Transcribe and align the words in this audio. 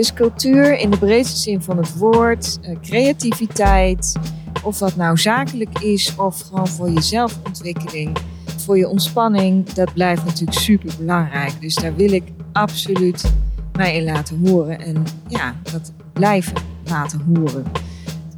Dus 0.00 0.12
cultuur 0.12 0.78
in 0.78 0.90
de 0.90 0.98
breedste 0.98 1.38
zin 1.38 1.62
van 1.62 1.76
het 1.76 1.96
woord, 1.96 2.58
eh, 2.62 2.76
creativiteit, 2.82 4.16
of 4.62 4.78
dat 4.78 4.96
nou 4.96 5.18
zakelijk 5.18 5.78
is 5.78 6.16
of 6.16 6.40
gewoon 6.40 6.68
voor 6.68 6.90
je 6.90 7.00
zelfontwikkeling, 7.00 8.16
voor 8.56 8.78
je 8.78 8.88
ontspanning, 8.88 9.68
dat 9.68 9.92
blijft 9.92 10.24
natuurlijk 10.24 10.58
super 10.58 10.94
belangrijk. 10.98 11.60
Dus 11.60 11.74
daar 11.74 11.94
wil 11.94 12.12
ik 12.12 12.22
absoluut 12.52 13.32
mij 13.72 13.96
in 13.96 14.04
laten 14.04 14.48
horen 14.48 14.80
en 14.80 15.04
ja, 15.28 15.54
dat 15.72 15.92
blijven 16.12 16.56
laten 16.84 17.20
horen. 17.20 17.64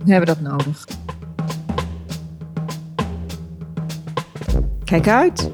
We 0.04 0.10
hebben 0.10 0.26
dat 0.26 0.40
nodig. 0.40 0.86
Kijk 4.84 5.08
uit. 5.08 5.50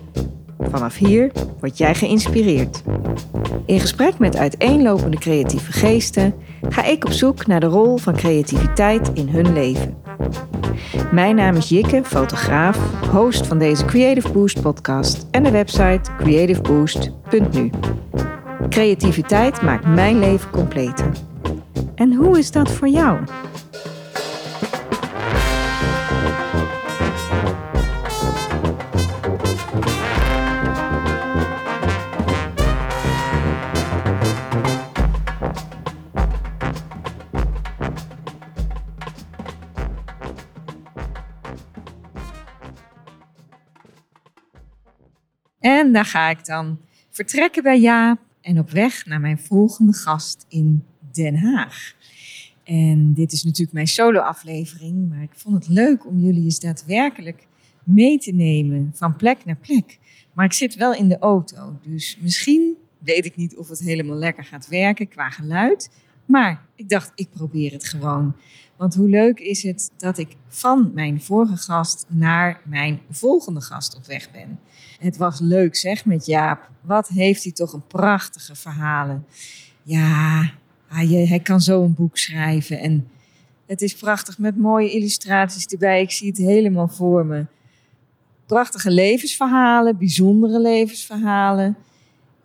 Vanaf 0.59 0.97
hier 0.97 1.33
word 1.61 1.79
jij 1.79 1.95
geïnspireerd. 1.95 2.83
In 3.67 3.81
gesprek 3.81 4.19
met 4.19 4.37
uiteenlopende 4.37 5.19
creatieve 5.19 5.73
geesten 5.73 6.35
ga 6.69 6.85
ik 6.85 7.05
op 7.05 7.13
zoek 7.13 7.47
naar 7.47 7.61
de 7.61 7.67
rol 7.67 7.97
van 7.97 8.17
creativiteit 8.17 9.11
in 9.15 9.29
hun 9.29 9.53
leven. 9.53 9.97
Mijn 11.13 11.37
naam 11.37 11.57
is 11.57 11.69
Jikke, 11.69 12.05
fotograaf, 12.05 12.79
host 13.11 13.47
van 13.47 13.59
deze 13.59 13.85
Creative 13.85 14.33
Boost 14.33 14.61
podcast 14.63 15.27
en 15.31 15.43
de 15.43 15.51
website 15.51 16.11
creativeboost.nu. 16.19 17.71
Creativiteit 18.69 19.63
maakt 19.63 19.87
mijn 19.87 20.19
leven 20.19 20.51
completer. 20.51 21.11
En 21.95 22.15
hoe 22.15 22.39
is 22.39 22.51
dat 22.51 22.71
voor 22.71 22.89
jou? 22.89 23.19
En 45.69 45.93
daar 45.93 46.05
ga 46.05 46.31
ik 46.31 46.45
dan 46.45 46.79
vertrekken 47.11 47.63
bij 47.63 47.81
Jaap 47.81 48.19
en 48.41 48.59
op 48.59 48.71
weg 48.71 49.07
naar 49.07 49.21
mijn 49.21 49.39
volgende 49.39 49.93
gast 49.93 50.45
in 50.49 50.85
Den 51.13 51.37
Haag. 51.37 51.95
En 52.65 53.13
dit 53.15 53.33
is 53.33 53.45
natuurlijk 53.45 53.73
mijn 53.73 53.87
solo-aflevering, 53.87 55.09
maar 55.09 55.23
ik 55.23 55.31
vond 55.35 55.55
het 55.55 55.69
leuk 55.69 56.07
om 56.07 56.19
jullie 56.19 56.45
eens 56.45 56.61
daadwerkelijk 56.61 57.47
mee 57.85 58.19
te 58.19 58.33
nemen 58.33 58.91
van 58.95 59.17
plek 59.17 59.45
naar 59.45 59.57
plek. 59.57 59.99
Maar 60.33 60.45
ik 60.45 60.53
zit 60.53 60.75
wel 60.75 60.95
in 60.95 61.09
de 61.09 61.19
auto, 61.19 61.79
dus 61.83 62.19
misschien 62.21 62.77
weet 62.99 63.25
ik 63.25 63.37
niet 63.37 63.57
of 63.57 63.69
het 63.69 63.81
helemaal 63.81 64.17
lekker 64.17 64.45
gaat 64.45 64.69
werken 64.69 65.09
qua 65.09 65.31
geluid. 65.31 65.91
Maar 66.29 66.63
ik 66.75 66.89
dacht, 66.89 67.13
ik 67.15 67.29
probeer 67.31 67.73
het 67.73 67.85
gewoon. 67.85 68.35
Want 68.77 68.95
hoe 68.95 69.09
leuk 69.09 69.39
is 69.39 69.63
het 69.63 69.91
dat 69.97 70.19
ik 70.19 70.37
van 70.49 70.91
mijn 70.95 71.23
vorige 71.23 71.57
gast 71.57 72.07
naar 72.09 72.61
mijn 72.65 73.01
volgende 73.11 73.61
gast 73.61 73.97
op 73.97 74.07
weg 74.07 74.31
ben. 74.31 74.61
Het 74.99 75.17
was 75.17 75.41
leuk 75.41 75.77
zeg 75.77 76.05
met 76.05 76.27
Jaap. 76.27 76.71
Wat 76.81 77.09
heeft 77.09 77.43
hij 77.43 77.53
toch 77.53 77.73
een 77.73 77.87
prachtige 77.87 78.55
verhalen. 78.55 79.27
Ja, 79.83 80.51
hij, 80.87 81.07
hij 81.07 81.41
kan 81.41 81.61
zo 81.61 81.85
een 81.85 81.95
boek 81.95 82.17
schrijven. 82.19 82.79
En 82.79 83.09
het 83.67 83.83
is 83.83 83.95
prachtig 83.95 84.39
met 84.39 84.57
mooie 84.57 84.91
illustraties 84.91 85.67
erbij. 85.67 86.03
Ik 86.03 86.11
zie 86.11 86.29
het 86.29 86.39
helemaal 86.39 86.89
voor 86.89 87.27
me. 87.27 87.47
Prachtige 88.47 88.91
levensverhalen, 88.91 89.99
bijzondere 89.99 90.61
levensverhalen. 90.61 91.77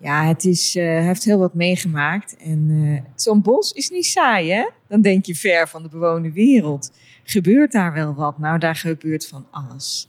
Ja, 0.03 0.27
het 0.27 0.45
is, 0.45 0.73
hij 0.73 1.05
heeft 1.05 1.23
heel 1.23 1.37
wat 1.37 1.53
meegemaakt. 1.53 2.35
En 2.37 2.69
uh, 2.69 2.99
zo'n 3.15 3.41
bos 3.41 3.71
is 3.71 3.89
niet 3.89 4.05
saai, 4.05 4.51
hè? 4.51 4.69
Dan 4.87 5.01
denk 5.01 5.25
je 5.25 5.35
ver 5.35 5.67
van 5.67 5.83
de 5.83 5.89
bewoonde 5.89 6.31
wereld. 6.31 6.91
Gebeurt 7.23 7.71
daar 7.71 7.93
wel 7.93 8.13
wat? 8.13 8.37
Nou, 8.37 8.59
daar 8.59 8.75
gebeurt 8.75 9.27
van 9.27 9.45
alles. 9.51 10.07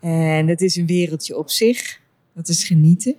En 0.00 0.48
het 0.48 0.60
is 0.60 0.76
een 0.76 0.86
wereldje 0.86 1.38
op 1.38 1.50
zich. 1.50 2.00
Dat 2.34 2.48
is 2.48 2.64
genieten. 2.64 3.14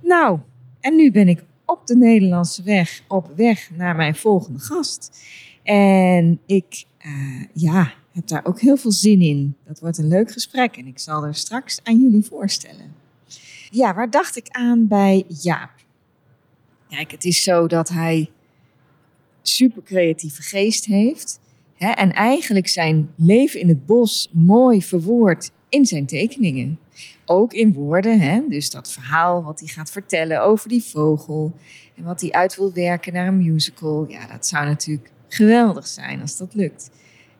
Nou, 0.00 0.38
en 0.80 0.96
nu 0.96 1.10
ben 1.10 1.28
ik 1.28 1.42
op 1.64 1.86
de 1.86 1.96
Nederlandse 1.96 2.62
weg, 2.62 3.02
op 3.08 3.32
weg 3.36 3.70
naar 3.76 3.96
mijn 3.96 4.14
volgende 4.14 4.58
gast. 4.58 5.20
En 5.62 6.40
ik, 6.46 6.84
uh, 7.06 7.44
ja, 7.52 7.92
heb 8.12 8.26
daar 8.26 8.44
ook 8.44 8.60
heel 8.60 8.76
veel 8.76 8.92
zin 8.92 9.20
in. 9.20 9.56
Dat 9.66 9.80
wordt 9.80 9.98
een 9.98 10.08
leuk 10.08 10.32
gesprek 10.32 10.76
en 10.76 10.86
ik 10.86 10.98
zal 10.98 11.24
er 11.24 11.34
straks 11.34 11.80
aan 11.82 12.00
jullie 12.00 12.24
voorstellen. 12.24 12.99
Ja, 13.72 13.94
waar 13.94 14.10
dacht 14.10 14.36
ik 14.36 14.48
aan 14.48 14.86
bij 14.86 15.24
Jaap? 15.28 15.70
Kijk, 16.88 17.10
het 17.10 17.24
is 17.24 17.42
zo 17.42 17.66
dat 17.66 17.88
hij 17.88 18.30
super 19.42 19.82
creatieve 19.82 20.42
geest 20.42 20.84
heeft. 20.84 21.40
Hè, 21.74 21.90
en 21.90 22.12
eigenlijk 22.12 22.68
zijn 22.68 23.10
leven 23.16 23.60
in 23.60 23.68
het 23.68 23.86
bos 23.86 24.30
mooi 24.32 24.82
verwoord 24.82 25.50
in 25.68 25.86
zijn 25.86 26.06
tekeningen. 26.06 26.78
Ook 27.24 27.52
in 27.52 27.72
woorden, 27.72 28.20
hè? 28.20 28.42
dus 28.48 28.70
dat 28.70 28.92
verhaal 28.92 29.42
wat 29.42 29.60
hij 29.60 29.68
gaat 29.68 29.90
vertellen 29.90 30.42
over 30.42 30.68
die 30.68 30.84
vogel 30.84 31.52
en 31.96 32.04
wat 32.04 32.20
hij 32.20 32.32
uit 32.32 32.56
wil 32.56 32.72
werken 32.72 33.12
naar 33.12 33.26
een 33.26 33.52
musical. 33.52 34.06
Ja, 34.08 34.26
dat 34.26 34.46
zou 34.46 34.66
natuurlijk 34.66 35.10
geweldig 35.28 35.86
zijn 35.86 36.20
als 36.20 36.36
dat 36.36 36.54
lukt. 36.54 36.90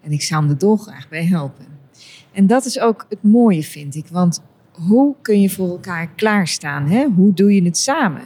En 0.00 0.12
ik 0.12 0.22
zou 0.22 0.42
hem 0.42 0.50
er 0.50 0.58
dolgraag 0.58 1.08
bij 1.08 1.24
helpen. 1.24 1.66
En 2.32 2.46
dat 2.46 2.64
is 2.64 2.78
ook 2.78 3.06
het 3.08 3.22
mooie, 3.22 3.62
vind 3.62 3.94
ik. 3.94 4.06
Want 4.06 4.42
hoe 4.88 5.14
kun 5.22 5.40
je 5.40 5.50
voor 5.50 5.68
elkaar 5.68 6.10
klaarstaan? 6.14 6.86
Hè? 6.86 7.06
Hoe 7.16 7.32
doe 7.32 7.54
je 7.54 7.62
het 7.62 7.78
samen? 7.78 8.22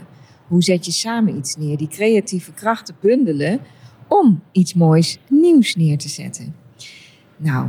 Hoe 0.47 0.63
zet 0.63 0.85
je 0.87 0.93
samen 0.93 1.37
iets 1.37 1.57
neer? 1.57 1.77
Die 1.77 1.89
creatieve 1.89 2.53
krachten 2.53 2.97
bundelen 3.01 3.61
om 4.09 4.43
iets 4.53 4.75
moois 4.75 5.19
nieuws 5.29 5.75
neer 5.75 5.99
te 5.99 6.09
zetten. 6.09 6.57
Nou, 7.37 7.69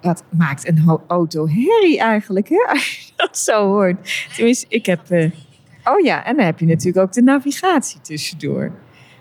dat 0.00 0.24
maakt 0.30 0.68
een 0.68 1.00
auto 1.06 1.48
herrie 1.48 1.98
eigenlijk, 1.98 2.48
hè? 2.48 2.68
als 2.72 2.98
je 2.98 3.12
dat 3.16 3.38
zo 3.38 3.66
hoort. 3.66 4.26
Tenminste, 4.34 4.66
ik 4.68 4.86
heb... 4.86 5.10
Uh... 5.10 5.30
Oh 5.84 6.00
ja, 6.00 6.24
en 6.24 6.36
dan 6.36 6.44
heb 6.44 6.58
je 6.58 6.66
natuurlijk 6.66 7.06
ook 7.06 7.12
de 7.12 7.22
navigatie 7.22 8.00
tussendoor. 8.00 8.72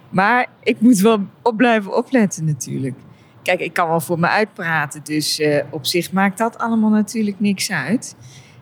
Maar 0.10 0.48
ik 0.64 0.80
moet 0.80 1.00
wel 1.00 1.20
op 1.42 1.58
blijven 1.58 1.96
opletten 1.96 2.46
natuurlijk. 2.46 2.96
Kijk, 3.44 3.60
ik 3.60 3.74
kan 3.74 3.88
wel 3.88 4.00
voor 4.00 4.20
me 4.20 4.28
uitpraten, 4.28 5.02
dus 5.04 5.40
uh, 5.40 5.64
op 5.70 5.86
zich 5.86 6.12
maakt 6.12 6.38
dat 6.38 6.58
allemaal 6.58 6.90
natuurlijk 6.90 7.40
niks 7.40 7.72
uit. 7.72 8.16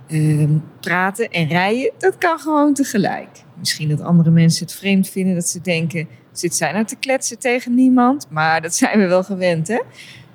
Uh, 0.10 0.50
praten 0.80 1.30
en 1.30 1.48
rijden, 1.48 1.92
dat 1.98 2.18
kan 2.18 2.40
gewoon 2.40 2.74
tegelijk. 2.74 3.30
Misschien 3.60 3.90
dat 3.90 4.02
andere 4.02 4.30
mensen 4.30 4.66
het 4.66 4.76
vreemd 4.76 5.10
vinden, 5.10 5.36
dat 5.36 5.48
ze 5.48 5.62
denken... 5.62 6.08
zit 6.32 6.56
zij 6.56 6.72
nou 6.72 6.86
te 6.86 6.96
kletsen 6.96 7.40
tegen 7.40 7.76
niemand? 7.76 8.28
Maar 8.30 8.62
dat 8.62 8.76
zijn 8.76 9.00
we 9.00 9.08
wel 9.08 9.24
gewend, 9.24 9.68
hè? 9.68 9.82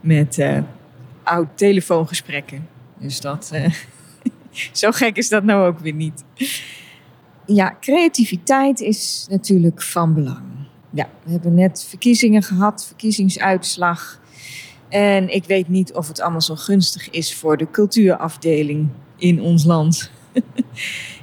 Met 0.01 0.39
uh, 0.39 0.59
oud 1.23 1.49
telefoongesprekken. 1.55 2.69
Dus 2.99 3.21
dat, 3.21 3.51
uh, 3.55 3.73
zo 4.73 4.91
gek 4.91 5.17
is 5.17 5.29
dat 5.29 5.45
nou 5.45 5.67
ook 5.67 5.79
weer 5.79 5.95
niet. 5.95 6.25
Ja, 7.47 7.77
creativiteit 7.81 8.81
is 8.81 9.27
natuurlijk 9.31 9.83
van 9.83 10.15
belang. 10.15 10.43
Ja, 10.91 11.09
we 11.25 11.31
hebben 11.31 11.55
net 11.55 11.87
verkiezingen 11.89 12.43
gehad, 12.43 12.87
verkiezingsuitslag. 12.87 14.21
En 14.89 15.35
ik 15.35 15.45
weet 15.45 15.69
niet 15.69 15.93
of 15.93 16.09
het 16.09 16.21
allemaal 16.21 16.41
zo 16.41 16.55
gunstig 16.55 17.11
is 17.11 17.35
voor 17.35 17.57
de 17.57 17.71
cultuurafdeling 17.71 18.89
in 19.25 19.41
ons 19.41 19.65
land. 19.65 20.11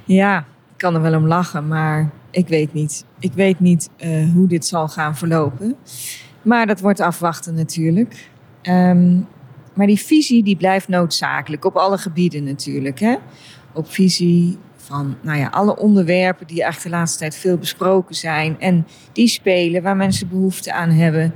ja, 0.04 0.38
ik 0.38 0.76
kan 0.76 0.94
er 0.94 1.02
wel 1.02 1.14
om 1.14 1.26
lachen, 1.26 1.68
maar 1.68 2.10
ik 2.30 2.48
weet 2.48 2.72
niet. 2.72 3.04
Ik 3.18 3.32
weet 3.32 3.60
niet 3.60 3.90
uh, 4.04 4.32
hoe 4.32 4.48
dit 4.48 4.66
zal 4.66 4.88
gaan 4.88 5.16
verlopen. 5.16 5.76
Maar 6.42 6.66
dat 6.66 6.80
wordt 6.80 7.00
afwachten 7.00 7.54
natuurlijk. 7.54 8.30
Um, 8.62 9.26
maar 9.74 9.86
die 9.86 10.00
visie 10.00 10.42
die 10.42 10.56
blijft 10.56 10.88
noodzakelijk 10.88 11.64
op 11.64 11.76
alle 11.76 11.98
gebieden 11.98 12.44
natuurlijk. 12.44 13.00
Hè? 13.00 13.16
Op 13.72 13.90
visie 13.90 14.58
van 14.76 15.16
nou 15.20 15.38
ja, 15.38 15.48
alle 15.48 15.76
onderwerpen 15.76 16.46
die 16.46 16.62
eigenlijk 16.62 16.92
de 16.92 16.98
laatste 16.98 17.18
tijd 17.18 17.36
veel 17.36 17.58
besproken 17.58 18.14
zijn. 18.14 18.60
En 18.60 18.86
die 19.12 19.28
spelen 19.28 19.82
waar 19.82 19.96
mensen 19.96 20.28
behoefte 20.28 20.72
aan 20.72 20.90
hebben. 20.90 21.34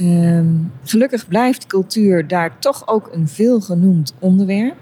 Um, 0.00 0.72
gelukkig 0.84 1.28
blijft 1.28 1.66
cultuur 1.66 2.26
daar 2.26 2.58
toch 2.58 2.88
ook 2.88 3.08
een 3.12 3.28
veelgenoemd 3.28 4.14
onderwerp. 4.18 4.76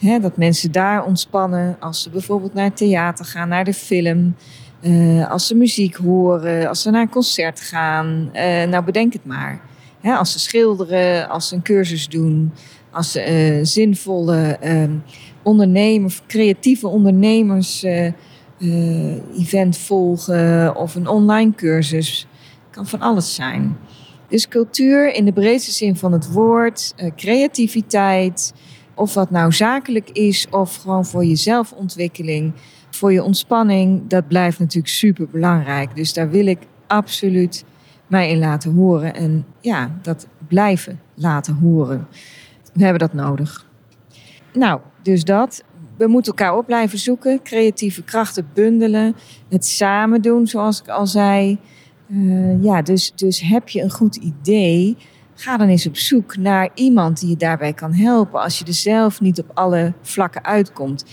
Dat 0.00 0.36
mensen 0.36 0.72
daar 0.72 1.04
ontspannen 1.04 1.76
als 1.80 2.02
ze 2.02 2.10
bijvoorbeeld 2.10 2.54
naar 2.54 2.64
het 2.64 2.76
theater 2.76 3.24
gaan, 3.24 3.48
naar 3.48 3.64
de 3.64 3.74
film. 3.74 4.34
Uh, 4.82 5.30
als 5.30 5.46
ze 5.46 5.54
muziek 5.54 5.94
horen, 5.94 6.68
als 6.68 6.82
ze 6.82 6.90
naar 6.90 7.02
een 7.02 7.08
concert 7.08 7.60
gaan. 7.60 8.30
Uh, 8.32 8.64
nou, 8.64 8.84
bedenk 8.84 9.12
het 9.12 9.24
maar 9.24 9.60
als 10.02 10.32
ze 10.32 10.38
schilderen, 10.38 11.28
als 11.28 11.48
ze 11.48 11.54
een 11.54 11.62
cursus 11.62 12.08
doen, 12.08 12.52
als 12.90 13.12
ze 13.12 13.56
uh, 13.58 13.64
zinvolle 13.64 14.58
uh, 14.64 14.90
ondernemers, 15.42 16.22
creatieve 16.26 16.88
ondernemers 16.88 17.84
event 19.38 19.78
volgen 19.78 20.76
of 20.76 20.94
een 20.94 21.08
online 21.08 21.54
cursus. 21.54 22.26
Kan 22.70 22.86
van 22.86 23.00
alles 23.00 23.34
zijn. 23.34 23.76
Dus 24.28 24.48
cultuur 24.48 25.14
in 25.14 25.24
de 25.24 25.32
breedste 25.32 25.72
zin 25.72 25.96
van 25.96 26.12
het 26.12 26.32
woord, 26.32 26.94
creativiteit, 27.16 28.52
of 29.00 29.14
wat 29.14 29.30
nou 29.30 29.52
zakelijk 29.52 30.10
is 30.10 30.46
of 30.50 30.76
gewoon 30.76 31.06
voor 31.06 31.24
je 31.24 31.36
zelfontwikkeling, 31.36 32.52
voor 32.90 33.12
je 33.12 33.22
ontspanning, 33.22 34.08
dat 34.08 34.28
blijft 34.28 34.58
natuurlijk 34.58 34.94
super 34.94 35.28
belangrijk. 35.28 35.96
Dus 35.96 36.12
daar 36.12 36.30
wil 36.30 36.46
ik 36.46 36.58
absoluut 36.86 37.64
mij 38.06 38.30
in 38.30 38.38
laten 38.38 38.74
horen. 38.74 39.14
En 39.14 39.44
ja, 39.60 39.98
dat 40.02 40.26
blijven 40.48 41.00
laten 41.14 41.54
horen. 41.54 42.06
We 42.72 42.82
hebben 42.82 43.08
dat 43.08 43.12
nodig. 43.12 43.66
Nou, 44.52 44.80
dus 45.02 45.24
dat. 45.24 45.64
We 45.96 46.06
moeten 46.06 46.32
elkaar 46.32 46.56
op 46.56 46.66
blijven 46.66 46.98
zoeken, 46.98 47.42
creatieve 47.42 48.02
krachten 48.02 48.48
bundelen, 48.54 49.16
het 49.48 49.66
samen 49.66 50.22
doen, 50.22 50.46
zoals 50.46 50.80
ik 50.80 50.88
al 50.88 51.06
zei. 51.06 51.58
Uh, 52.06 52.62
ja, 52.62 52.82
dus, 52.82 53.12
dus 53.14 53.40
heb 53.40 53.68
je 53.68 53.82
een 53.82 53.90
goed 53.90 54.16
idee, 54.16 54.96
ga 55.40 55.56
dan 55.56 55.68
eens 55.68 55.86
op 55.86 55.96
zoek 55.96 56.36
naar 56.36 56.68
iemand 56.74 57.20
die 57.20 57.28
je 57.28 57.36
daarbij 57.36 57.72
kan 57.72 57.94
helpen 57.94 58.40
als 58.40 58.58
je 58.58 58.64
er 58.64 58.74
zelf 58.74 59.20
niet 59.20 59.40
op 59.40 59.50
alle 59.54 59.92
vlakken 60.02 60.44
uitkomt. 60.44 61.04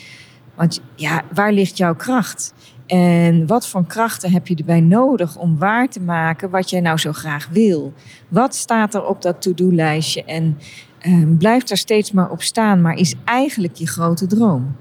Want 0.55 0.81
ja, 0.95 1.23
waar 1.33 1.51
ligt 1.51 1.77
jouw 1.77 1.95
kracht? 1.95 2.53
En 2.85 3.47
wat 3.47 3.67
voor 3.67 3.85
krachten 3.85 4.31
heb 4.31 4.47
je 4.47 4.55
erbij 4.55 4.79
nodig 4.79 5.37
om 5.37 5.57
waar 5.57 5.89
te 5.89 5.99
maken 5.99 6.49
wat 6.49 6.69
jij 6.69 6.81
nou 6.81 6.97
zo 6.97 7.11
graag 7.11 7.47
wil? 7.51 7.93
Wat 8.27 8.55
staat 8.55 8.93
er 8.93 9.05
op 9.05 9.21
dat 9.21 9.41
to-do-lijstje? 9.41 10.23
En 10.23 10.57
um, 11.05 11.37
blijf 11.37 11.63
daar 11.63 11.77
steeds 11.77 12.11
maar 12.11 12.29
op 12.29 12.41
staan, 12.41 12.81
maar 12.81 12.95
is 12.95 13.15
eigenlijk 13.25 13.75
je 13.75 13.87
grote 13.87 14.27
droom? 14.27 14.75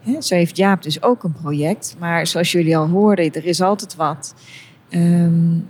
He, 0.00 0.22
zo 0.22 0.34
heeft 0.34 0.56
Jaap 0.56 0.82
dus 0.82 1.02
ook 1.02 1.24
een 1.24 1.32
project, 1.42 1.96
maar 1.98 2.26
zoals 2.26 2.52
jullie 2.52 2.76
al 2.76 2.88
hoorden, 2.88 3.32
er 3.32 3.46
is 3.46 3.60
altijd 3.60 3.96
wat. 3.96 4.34
Um, 4.90 5.66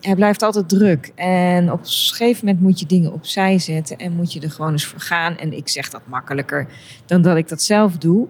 hij 0.00 0.14
blijft 0.14 0.42
altijd 0.42 0.68
druk. 0.68 1.12
En 1.14 1.72
op 1.72 1.80
een 1.80 1.86
gegeven 1.86 2.44
moment 2.46 2.64
moet 2.64 2.80
je 2.80 2.86
dingen 2.86 3.12
opzij 3.12 3.58
zetten 3.58 3.96
en 3.96 4.12
moet 4.12 4.32
je 4.32 4.40
er 4.40 4.50
gewoon 4.50 4.72
eens 4.72 4.86
voor 4.86 5.00
gaan. 5.00 5.36
En 5.36 5.52
ik 5.52 5.68
zeg 5.68 5.90
dat 5.90 6.06
makkelijker 6.06 6.66
dan 7.06 7.22
dat 7.22 7.36
ik 7.36 7.48
dat 7.48 7.62
zelf 7.62 7.98
doe. 7.98 8.26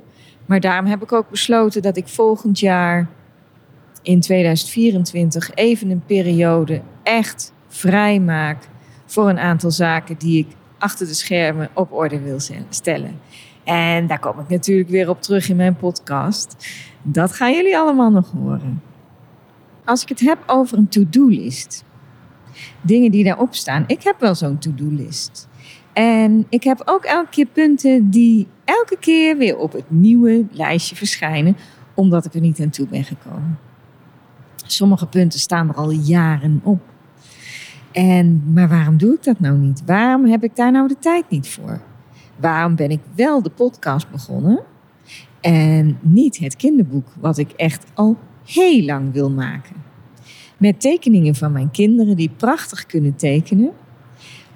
Maar 0.47 0.61
daarom 0.61 0.87
heb 0.87 1.03
ik 1.03 1.13
ook 1.13 1.31
besloten 1.31 1.83
dat 1.83 1.97
ik 1.97 2.09
volgend 2.09 2.59
jaar 2.59 3.09
in 4.03 4.21
2024 4.21 5.55
even 5.55 5.91
een 5.91 6.05
periode 6.07 6.81
echt 7.03 7.53
vrij 7.69 8.21
maak 8.21 8.69
voor 9.07 9.29
een 9.29 9.39
aantal 9.39 9.71
zaken 9.71 10.17
die 10.19 10.39
ik 10.39 10.57
achter 10.79 11.07
de 11.07 11.15
schermen 11.15 11.69
op 11.75 11.93
orde 11.93 12.21
wil 12.21 12.39
stellen. 12.69 13.21
En 13.65 14.07
daar 14.07 14.19
kom 14.19 14.39
ik 14.39 14.49
natuurlijk 14.49 14.89
weer 14.89 15.09
op 15.09 15.23
terug 15.23 15.49
in 15.49 15.57
mijn 15.57 15.77
podcast. 15.77 16.57
Dat 17.03 17.33
gaan 17.33 17.53
jullie 17.53 17.79
allemaal 17.79 18.11
nog 18.11 18.31
horen. 18.31 18.83
Als 19.85 20.03
ik 20.03 20.09
het 20.09 20.21
heb 20.21 20.39
over 20.47 20.79
een 20.79 20.89
to-do-list, 20.89 21.85
dingen 22.81 23.11
die 23.11 23.25
daarop 23.25 23.55
staan. 23.55 23.85
Ik 23.87 24.03
heb 24.03 24.21
wel 24.21 24.35
zo'n 24.35 24.59
to-do-list. 24.59 25.49
En 25.93 26.47
ik 26.49 26.65
heb 26.65 26.83
ook 26.85 27.05
elke 27.05 27.31
keer 27.31 27.47
punten 27.47 28.11
die 28.11 28.47
elke 28.65 28.97
keer 29.01 29.37
weer 29.37 29.57
op 29.57 29.73
het 29.73 29.91
nieuwe 29.91 30.47
lijstje 30.51 30.97
verschijnen, 30.97 31.57
omdat 31.95 32.25
ik 32.25 32.35
er 32.35 32.41
niet 32.41 32.61
aan 32.61 32.71
toe 32.71 32.87
ben 32.87 33.05
gekomen. 33.05 33.59
Sommige 34.67 35.07
punten 35.07 35.41
staan 35.41 35.69
er 35.69 35.75
al 35.75 35.91
jaren 35.91 36.61
op. 36.65 36.81
En, 37.93 38.53
maar 38.53 38.69
waarom 38.69 38.97
doe 38.97 39.15
ik 39.15 39.25
dat 39.25 39.41
nou 39.41 39.57
niet? 39.57 39.83
Waarom 39.87 40.25
heb 40.25 40.45
ik 40.45 40.57
daar 40.57 40.73
nou 40.73 40.89
de 40.89 40.99
tijd 40.99 41.31
niet 41.31 41.49
voor? 41.49 41.81
Waarom 42.37 42.77
ben 42.77 42.91
ik 42.91 43.01
wel 43.15 43.43
de 43.43 43.51
podcast 43.51 44.11
begonnen 44.11 44.63
en 45.41 45.99
niet 46.01 46.39
het 46.39 46.57
kinderboek, 46.57 47.09
wat 47.21 47.39
ik 47.39 47.51
echt 47.51 47.85
al 47.95 48.19
heel 48.53 48.85
lang 48.85 49.13
wil 49.13 49.31
maken? 49.31 49.77
Met 50.57 50.81
tekeningen 50.81 51.35
van 51.35 51.53
mijn 51.53 51.71
kinderen 51.71 52.17
die 52.17 52.31
prachtig 52.37 52.87
kunnen 52.87 53.17
tekenen. 53.17 53.71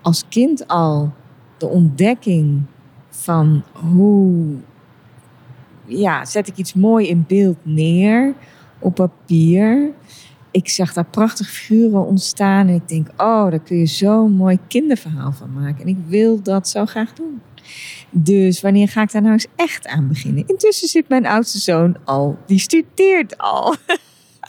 Als 0.02 0.24
kind 0.28 0.68
al 0.68 1.12
de 1.58 1.66
ontdekking 1.66 2.62
van 3.08 3.62
hoe 3.72 4.56
ja, 5.86 6.24
zet 6.24 6.48
ik 6.48 6.56
iets 6.56 6.74
mooi 6.74 7.08
in 7.08 7.24
beeld 7.28 7.56
neer 7.62 8.34
op 8.78 8.94
papier. 8.94 9.90
Ik 10.50 10.68
zag 10.68 10.92
daar 10.92 11.06
prachtige 11.06 11.50
figuren 11.50 12.06
ontstaan 12.06 12.68
en 12.68 12.74
ik 12.74 12.88
denk, 12.88 13.08
oh, 13.16 13.50
daar 13.50 13.58
kun 13.58 13.76
je 13.76 13.86
zo'n 13.86 14.32
mooi 14.32 14.58
kinderverhaal 14.68 15.32
van 15.32 15.52
maken. 15.52 15.82
En 15.82 15.88
ik 15.88 15.98
wil 16.06 16.42
dat 16.42 16.68
zo 16.68 16.86
graag 16.86 17.12
doen. 17.12 17.40
Dus 18.10 18.60
wanneer 18.60 18.88
ga 18.88 19.02
ik 19.02 19.12
daar 19.12 19.22
nou 19.22 19.34
eens 19.34 19.46
echt 19.56 19.86
aan 19.86 20.08
beginnen? 20.08 20.44
Intussen 20.46 20.88
zit 20.88 21.08
mijn 21.08 21.26
oudste 21.26 21.58
zoon 21.58 21.96
al, 22.04 22.38
die 22.46 22.58
studeert 22.58 23.38
al. 23.38 23.74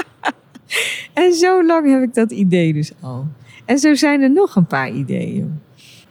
en 1.13 1.33
zo 1.33 1.65
lang 1.65 1.91
heb 1.91 2.03
ik 2.03 2.13
dat 2.13 2.31
idee 2.31 2.73
dus 2.73 2.91
al. 3.01 3.27
En 3.65 3.79
zo 3.79 3.93
zijn 3.93 4.21
er 4.21 4.31
nog 4.31 4.55
een 4.55 4.67
paar 4.67 4.91
ideeën. 4.91 5.59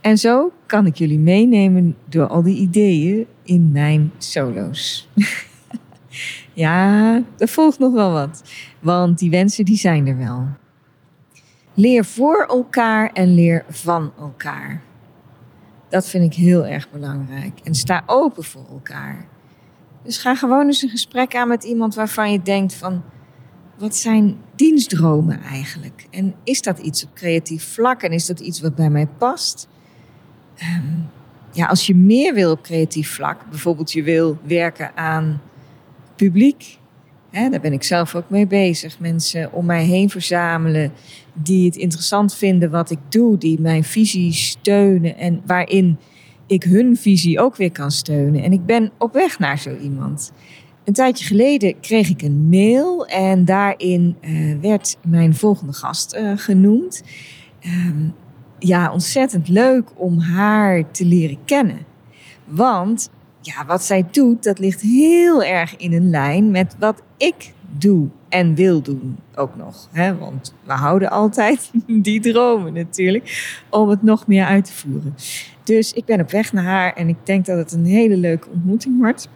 En 0.01 0.19
zo 0.19 0.53
kan 0.67 0.87
ik 0.87 0.97
jullie 0.97 1.19
meenemen 1.19 1.97
door 2.09 2.27
al 2.27 2.43
die 2.43 2.57
ideeën 2.57 3.27
in 3.43 3.73
mijn 3.73 4.13
solo's. 4.19 5.09
ja, 6.53 7.15
er 7.39 7.49
volgt 7.49 7.79
nog 7.79 7.93
wel 7.93 8.13
wat. 8.13 8.43
Want 8.81 9.19
die 9.19 9.31
wensen 9.31 9.65
die 9.65 9.77
zijn 9.77 10.07
er 10.07 10.19
wel. 10.19 10.47
Leer 11.75 12.05
voor 12.05 12.47
elkaar 12.49 13.11
en 13.13 13.35
leer 13.35 13.65
van 13.69 14.13
elkaar. 14.19 14.83
Dat 15.95 16.09
vind 16.09 16.25
ik 16.25 16.35
heel 16.35 16.67
erg 16.67 16.91
belangrijk. 16.91 17.61
En 17.63 17.75
sta 17.75 18.03
open 18.07 18.45
voor 18.45 18.67
elkaar. 18.71 19.27
Dus 20.03 20.19
ga 20.19 20.35
gewoon 20.35 20.67
eens 20.67 20.83
een 20.83 20.89
gesprek 20.89 21.37
aan 21.37 21.49
met 21.49 21.65
iemand 21.65 21.95
waarvan 21.95 22.33
je 22.33 22.43
denkt 22.43 22.75
van... 22.75 23.03
Wat 23.79 23.97
zijn 23.97 24.37
dienstdromen 24.55 25.43
eigenlijk? 25.43 26.07
En 26.11 26.35
is 26.45 26.63
dat 26.63 26.79
iets 26.79 27.05
op 27.05 27.15
creatief 27.15 27.73
vlak? 27.73 28.03
En 28.03 28.13
is 28.13 28.27
dat 28.27 28.41
iets 28.41 28.61
wat 28.61 28.75
bij 28.75 28.91
mij 28.91 29.07
past? 29.07 29.69
Ehm, 30.57 30.99
ja, 31.53 31.67
als 31.67 31.87
je 31.87 31.95
meer 31.95 32.35
wil 32.35 32.51
op 32.51 32.63
creatief 32.63 33.15
vlak, 33.15 33.51
bijvoorbeeld 33.51 33.93
je 33.93 34.03
wil 34.03 34.39
werken 34.43 34.97
aan 34.97 35.41
publiek, 36.17 36.79
daar 37.35 37.61
ben 37.61 37.73
ik 37.73 37.83
zelf 37.83 38.15
ook 38.15 38.31
mee 38.31 38.47
bezig. 38.47 38.99
Mensen 38.99 39.53
om 39.53 39.67
mij 39.67 39.85
heen 39.85 40.11
verzamelen 40.11 40.93
die 41.33 41.67
het 41.67 41.77
interessant 41.77 42.35
vinden 42.35 42.71
wat 42.71 42.91
ik 42.91 42.99
doe, 43.09 43.39
die 43.39 43.61
mijn 43.61 43.85
visie 43.85 44.33
steunen 44.33 45.19
en 45.19 45.43
waarin 45.47 45.99
ik 46.47 46.63
hun 46.63 46.97
visie 46.97 47.41
ook 47.41 47.57
weer 47.57 47.73
kan 47.73 47.91
steunen. 47.91 48.43
En 48.43 48.53
ik 48.53 48.67
ben 48.67 48.91
op 48.99 49.13
weg 49.13 49.39
naar 49.39 49.59
zo 49.59 49.77
iemand. 49.77 50.33
Een 50.85 50.93
tijdje 50.93 51.25
geleden 51.25 51.81
kreeg 51.81 52.09
ik 52.09 52.23
een 52.23 52.49
mail 52.49 53.07
en 53.07 53.45
daarin 53.45 54.17
uh, 54.21 54.61
werd 54.61 54.97
mijn 55.07 55.35
volgende 55.35 55.73
gast 55.73 56.15
uh, 56.15 56.33
genoemd. 56.37 57.03
Um, 57.67 58.15
ja, 58.59 58.93
ontzettend 58.93 59.49
leuk 59.49 59.91
om 59.95 60.19
haar 60.19 60.91
te 60.91 61.05
leren 61.05 61.39
kennen. 61.45 61.79
Want 62.45 63.11
ja, 63.47 63.67
wat 63.67 63.85
zij 63.85 64.07
doet, 64.11 64.43
dat 64.43 64.59
ligt 64.59 64.81
heel 64.81 65.45
erg 65.45 65.77
in 65.77 65.93
een 65.93 66.11
lijn 66.11 66.51
met 66.51 66.77
wat 66.79 67.03
ik 67.17 67.53
doe 67.79 68.09
en 68.29 68.55
wil 68.55 68.83
doen 68.83 69.19
ook 69.35 69.57
nog. 69.57 69.89
Hè? 69.93 70.19
Want 70.19 70.55
we 70.65 70.73
houden 70.73 71.11
altijd 71.11 71.71
die 71.87 72.21
dromen 72.21 72.73
natuurlijk 72.73 73.61
om 73.71 73.89
het 73.89 74.03
nog 74.03 74.27
meer 74.27 74.45
uit 74.45 74.65
te 74.65 74.73
voeren. 74.73 75.15
Dus 75.63 75.93
ik 75.93 76.05
ben 76.05 76.21
op 76.21 76.31
weg 76.31 76.53
naar 76.53 76.65
haar 76.65 76.93
en 76.93 77.09
ik 77.09 77.17
denk 77.25 77.47
dat 77.47 77.59
het 77.59 77.73
een 77.73 77.87
hele 77.87 78.17
leuke 78.17 78.49
ontmoeting 78.49 78.99
wordt. 78.99 79.29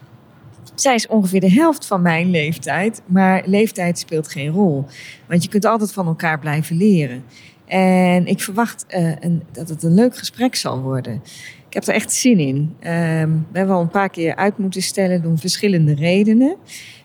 Zij 0.74 0.94
is 0.94 1.06
ongeveer 1.06 1.40
de 1.40 1.52
helft 1.52 1.86
van 1.86 2.02
mijn 2.02 2.30
leeftijd, 2.30 3.02
maar 3.06 3.42
leeftijd 3.46 3.98
speelt 3.98 4.28
geen 4.28 4.50
rol. 4.50 4.86
Want 5.26 5.42
je 5.42 5.48
kunt 5.48 5.64
altijd 5.64 5.92
van 5.92 6.06
elkaar 6.06 6.38
blijven 6.38 6.76
leren. 6.76 7.24
En 7.66 8.26
ik 8.26 8.40
verwacht 8.40 8.86
uh, 8.88 9.12
een, 9.20 9.42
dat 9.52 9.68
het 9.68 9.82
een 9.82 9.94
leuk 9.94 10.16
gesprek 10.16 10.54
zal 10.54 10.80
worden. 10.80 11.22
Ik 11.68 11.74
heb 11.74 11.86
er 11.86 11.94
echt 11.94 12.12
zin 12.12 12.38
in. 12.38 12.56
Um, 12.56 13.46
we 13.52 13.58
hebben 13.58 13.76
al 13.76 13.82
een 13.82 13.88
paar 13.88 14.10
keer 14.10 14.36
uit 14.36 14.58
moeten 14.58 14.82
stellen 14.82 15.24
om 15.24 15.38
verschillende 15.38 15.94
redenen. 15.94 16.56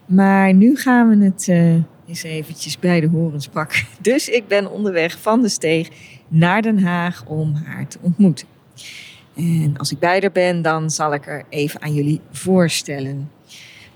Maar 0.06 0.54
nu 0.54 0.76
gaan 0.76 1.10
we 1.10 1.26
het 1.26 1.48
uh, 1.48 1.74
eens 2.08 2.24
eventjes 2.24 2.80
bij 2.80 3.00
de 3.00 3.08
horens 3.08 3.48
pakken. 3.48 3.86
Dus 4.02 4.30
ik 4.30 4.48
ben 4.48 4.72
onderweg 4.72 5.20
van 5.20 5.42
de 5.42 5.50
steeg 5.50 5.90
naar 6.28 6.62
Den 6.62 6.84
Haag 6.84 7.26
om 7.26 7.54
haar 7.54 7.88
te 7.88 7.98
ontmoeten. 8.02 8.48
En 9.36 9.78
als 9.78 9.92
ik 9.92 10.00
bij 10.00 10.20
haar 10.20 10.32
ben, 10.32 10.62
dan 10.62 10.90
zal 10.90 11.14
ik 11.14 11.28
er 11.28 11.44
even 11.50 11.82
aan 11.82 11.94
jullie 11.94 12.22
voorstellen. 12.32 13.32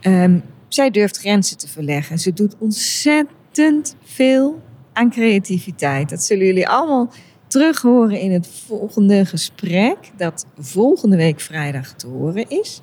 Um, 0.01 0.43
zij 0.67 0.89
durft 0.89 1.17
grenzen 1.17 1.57
te 1.57 1.67
verleggen. 1.67 2.19
Ze 2.19 2.33
doet 2.33 2.55
ontzettend 2.57 3.95
veel 4.03 4.62
aan 4.93 5.09
creativiteit. 5.09 6.09
Dat 6.09 6.24
zullen 6.24 6.45
jullie 6.45 6.67
allemaal 6.67 7.12
terug 7.48 7.82
horen 7.82 8.20
in 8.20 8.32
het 8.32 8.48
volgende 8.68 9.25
gesprek, 9.25 9.98
dat 10.18 10.46
volgende 10.58 11.16
week 11.16 11.39
vrijdag 11.39 11.94
te 11.94 12.08
horen 12.08 12.50
is. 12.50 12.82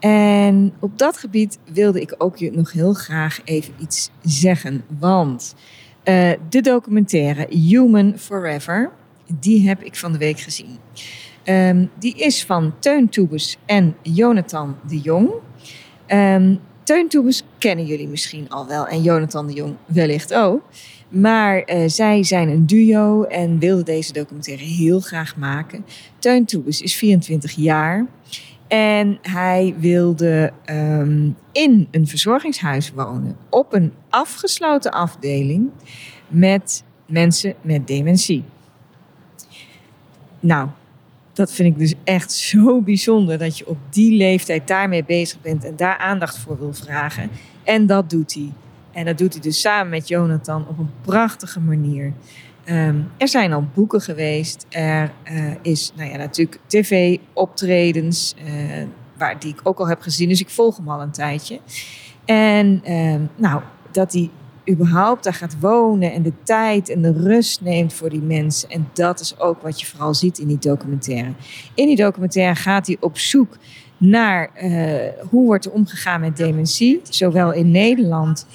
En 0.00 0.72
op 0.80 0.98
dat 0.98 1.16
gebied 1.16 1.58
wilde 1.72 2.00
ik 2.00 2.14
ook 2.18 2.36
je 2.36 2.50
nog 2.50 2.72
heel 2.72 2.92
graag 2.92 3.40
even 3.44 3.74
iets 3.80 4.10
zeggen. 4.22 4.84
Want 4.98 5.54
uh, 6.04 6.30
de 6.48 6.60
documentaire 6.60 7.46
Human 7.56 8.18
Forever, 8.18 8.90
die 9.38 9.68
heb 9.68 9.82
ik 9.82 9.96
van 9.96 10.12
de 10.12 10.18
week 10.18 10.40
gezien. 10.40 10.78
Um, 11.44 11.90
die 11.98 12.16
is 12.16 12.44
van 12.44 12.74
Teun 12.78 13.08
Toebes 13.08 13.56
en 13.66 13.96
Jonathan 14.02 14.76
de 14.88 14.98
Jong. 14.98 15.30
Um, 16.08 16.60
Teun 16.82 17.08
Toebes 17.08 17.42
kennen 17.58 17.86
jullie 17.86 18.08
misschien 18.08 18.50
al 18.50 18.66
wel 18.66 18.86
en 18.86 19.02
Jonathan 19.02 19.46
de 19.46 19.52
Jong 19.52 19.76
wellicht 19.86 20.34
ook. 20.34 20.62
Maar 21.08 21.70
uh, 21.74 21.88
zij 21.88 22.22
zijn 22.22 22.48
een 22.48 22.66
duo 22.66 23.22
en 23.22 23.58
wilden 23.58 23.84
deze 23.84 24.12
documentaire 24.12 24.64
heel 24.64 25.00
graag 25.00 25.36
maken. 25.36 25.84
Teun 26.18 26.44
Toebes 26.44 26.80
is 26.80 26.94
24 26.94 27.52
jaar. 27.52 28.06
En 28.68 29.18
hij 29.22 29.74
wilde 29.78 30.52
um, 30.70 31.36
in 31.52 31.88
een 31.90 32.06
verzorgingshuis 32.06 32.92
wonen. 32.92 33.36
Op 33.48 33.72
een 33.72 33.92
afgesloten 34.08 34.90
afdeling. 34.90 35.70
Met 36.28 36.84
mensen 37.06 37.54
met 37.60 37.86
dementie. 37.86 38.44
Nou, 40.40 40.68
dat 41.32 41.52
vind 41.52 41.68
ik 41.68 41.78
dus 41.78 41.94
echt 42.04 42.32
zo 42.32 42.80
bijzonder 42.80 43.38
dat 43.38 43.58
je 43.58 43.66
op 43.66 43.78
die 43.90 44.16
leeftijd 44.16 44.68
daarmee 44.68 45.04
bezig 45.04 45.40
bent 45.40 45.64
en 45.64 45.76
daar 45.76 45.96
aandacht 45.96 46.38
voor 46.38 46.58
wil 46.58 46.72
vragen. 46.72 47.30
En 47.64 47.86
dat 47.86 48.10
doet 48.10 48.34
hij. 48.34 48.52
En 48.92 49.04
dat 49.04 49.18
doet 49.18 49.32
hij 49.32 49.42
dus 49.42 49.60
samen 49.60 49.90
met 49.90 50.08
Jonathan 50.08 50.68
op 50.68 50.78
een 50.78 50.90
prachtige 51.02 51.60
manier. 51.60 52.12
Ehm, 52.64 53.00
er 53.16 53.28
zijn 53.28 53.52
al 53.52 53.64
boeken 53.74 54.00
geweest. 54.00 54.66
Er 54.68 55.12
uh, 55.32 55.52
is 55.62 55.92
nou 55.96 56.10
ja, 56.10 56.16
natuurlijk 56.16 56.60
tv-optredens, 56.66 58.34
uh, 58.44 58.86
waar 59.16 59.38
die 59.38 59.52
ik 59.52 59.60
ook 59.62 59.78
al 59.78 59.88
heb 59.88 60.00
gezien. 60.00 60.28
Dus 60.28 60.40
ik 60.40 60.50
volg 60.50 60.76
hem 60.76 60.88
al 60.88 61.00
een 61.00 61.10
tijdje. 61.10 61.60
En 62.24 62.82
uh, 62.88 63.20
nou, 63.36 63.62
dat 63.90 64.12
hij 64.12 64.30
überhaupt 64.70 65.24
daar 65.24 65.34
gaat 65.34 65.60
wonen 65.60 66.12
en 66.12 66.22
de 66.22 66.32
tijd 66.42 66.88
en 66.88 67.02
de 67.02 67.12
rust 67.12 67.60
neemt 67.60 67.92
voor 67.92 68.10
die 68.10 68.22
mensen. 68.22 68.70
En 68.70 68.88
dat 68.92 69.20
is 69.20 69.38
ook 69.38 69.62
wat 69.62 69.80
je 69.80 69.86
vooral 69.86 70.14
ziet 70.14 70.38
in 70.38 70.46
die 70.46 70.58
documentaire. 70.58 71.32
In 71.74 71.86
die 71.86 71.96
documentaire 71.96 72.54
gaat 72.54 72.86
hij 72.86 72.96
op 73.00 73.18
zoek 73.18 73.56
naar 73.96 74.50
uh, 74.62 74.94
hoe 75.30 75.46
wordt 75.46 75.64
er 75.64 75.72
omgegaan 75.72 76.20
met 76.20 76.36
dementie, 76.36 77.00
zowel 77.02 77.52
in 77.52 77.70
Nederland. 77.70 78.46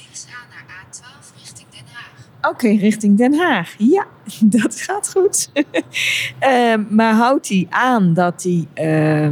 Oké, 2.38 2.48
okay, 2.48 2.76
richting 2.76 3.18
Den 3.18 3.34
Haag. 3.34 3.76
Ja, 3.78 4.08
dat 4.60 4.82
gaat 4.82 5.12
goed. 5.12 5.52
uh, 6.40 6.76
maar 6.98 7.14
houdt 7.14 7.50
hij 7.50 7.68
aan 7.70 8.14
dat 8.14 8.44
hij 8.44 8.68
uh, 8.76 9.32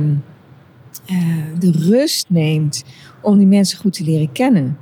de 1.60 1.72
rust 1.72 2.25
neemt 2.29 2.84
om 3.22 3.38
die 3.38 3.48
mensen 3.48 3.77
goed 3.77 3.94
te 3.94 4.03
leren 4.03 4.32
kennen. 4.32 4.77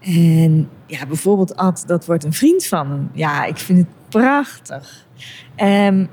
En 0.00 0.68
ja, 0.86 1.06
bijvoorbeeld 1.06 1.56
Ad, 1.56 1.84
dat 1.86 2.06
wordt 2.06 2.24
een 2.24 2.32
vriend 2.32 2.66
van 2.66 2.90
hem. 2.90 3.10
Ja, 3.12 3.44
ik 3.44 3.56
vind 3.56 3.78
het 3.78 3.88
prachtig. 4.08 5.06
Um, 5.56 6.08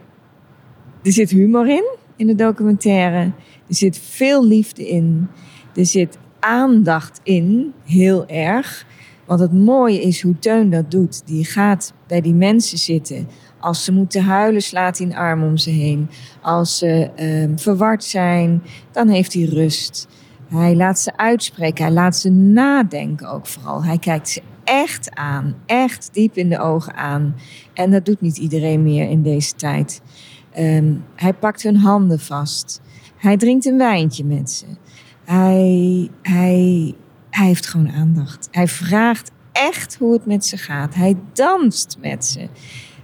er 1.03 1.11
zit 1.11 1.29
humor 1.29 1.69
in, 1.69 1.95
in 2.15 2.27
de 2.27 2.35
documentaire. 2.35 3.31
Er 3.67 3.75
zit 3.75 3.97
veel 3.97 4.45
liefde 4.45 4.89
in. 4.89 5.27
Er 5.75 5.85
zit 5.85 6.17
aandacht 6.39 7.19
in, 7.23 7.73
heel 7.85 8.27
erg. 8.27 8.85
Want 9.25 9.39
het 9.39 9.53
mooie 9.53 10.01
is 10.01 10.21
hoe 10.21 10.39
Teun 10.39 10.69
dat 10.69 10.91
doet. 10.91 11.27
Die 11.27 11.45
gaat 11.45 11.93
bij 12.07 12.21
die 12.21 12.33
mensen 12.33 12.77
zitten. 12.77 13.27
Als 13.59 13.83
ze 13.83 13.91
moeten 13.91 14.23
huilen, 14.23 14.61
slaat 14.61 14.97
hij 14.97 15.07
een 15.07 15.15
arm 15.15 15.43
om 15.43 15.57
ze 15.57 15.69
heen. 15.69 16.09
Als 16.41 16.77
ze 16.77 17.09
um, 17.19 17.59
verward 17.59 18.03
zijn, 18.03 18.63
dan 18.91 19.07
heeft 19.07 19.33
hij 19.33 19.43
rust. 19.43 20.07
Hij 20.51 20.75
laat 20.75 20.99
ze 20.99 21.17
uitspreken. 21.17 21.83
Hij 21.85 21.93
laat 21.93 22.15
ze 22.15 22.29
nadenken 22.29 23.29
ook 23.29 23.45
vooral. 23.45 23.83
Hij 23.83 23.97
kijkt 23.97 24.29
ze 24.29 24.41
echt 24.63 25.15
aan. 25.15 25.55
Echt 25.65 26.09
diep 26.13 26.35
in 26.35 26.49
de 26.49 26.59
ogen 26.59 26.95
aan. 26.95 27.35
En 27.73 27.91
dat 27.91 28.05
doet 28.05 28.21
niet 28.21 28.37
iedereen 28.37 28.83
meer 28.83 29.09
in 29.09 29.21
deze 29.21 29.55
tijd. 29.55 30.01
Um, 30.59 31.03
hij 31.15 31.33
pakt 31.33 31.63
hun 31.63 31.75
handen 31.75 32.19
vast. 32.19 32.81
Hij 33.17 33.37
drinkt 33.37 33.65
een 33.65 33.77
wijntje 33.77 34.25
met 34.25 34.51
ze. 34.51 34.65
Hij, 35.23 36.09
hij, 36.21 36.95
hij 37.29 37.45
heeft 37.45 37.67
gewoon 37.67 37.91
aandacht. 37.91 38.47
Hij 38.51 38.67
vraagt 38.67 39.31
echt 39.51 39.95
hoe 39.99 40.13
het 40.13 40.25
met 40.25 40.45
ze 40.45 40.57
gaat. 40.57 40.95
Hij 40.95 41.15
danst 41.33 41.97
met 42.01 42.25
ze. 42.25 42.49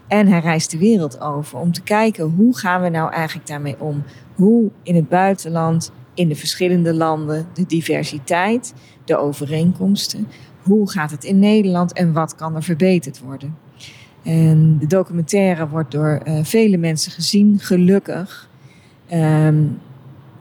En 0.08 0.28
hij 0.28 0.40
reist 0.40 0.72
de 0.72 0.78
wereld 0.78 1.22
over 1.22 1.60
om 1.60 1.72
te 1.72 1.82
kijken 1.82 2.26
hoe 2.26 2.58
gaan 2.58 2.82
we 2.82 2.90
nou 2.90 3.12
eigenlijk 3.12 3.48
daarmee 3.48 3.80
om. 3.80 4.04
Hoe 4.36 4.72
in 4.84 4.96
het 4.96 5.10
buitenland, 5.10 5.92
in 6.18 6.28
de 6.28 6.36
verschillende 6.36 6.94
landen, 6.94 7.48
de 7.54 7.66
diversiteit, 7.66 8.74
de 9.06 9.18
overeenkomsten. 9.18 10.28
Hoe 10.62 10.92
gaat 10.92 11.12
het 11.12 11.24
in 11.24 11.40
Nederland 11.40 11.94
en 11.94 12.14
wat 12.14 12.36
kan 12.36 12.56
er 12.56 12.64
verbeterd 12.64 13.20
worden? 13.20 13.58
En 14.24 14.78
de 14.80 14.88
documentaire 14.88 15.68
wordt 15.68 15.92
door 15.92 16.22
uh, 16.26 16.40
vele 16.44 16.78
mensen 16.78 17.12
gezien, 17.12 17.60
gelukkig. 17.60 18.50
Um, 19.14 19.80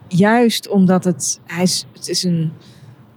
juist 0.09 0.69
omdat 0.69 1.05
het, 1.05 1.41
hij 1.47 1.63
is, 1.63 1.87
het 1.93 2.09
is 2.09 2.23
een 2.23 2.53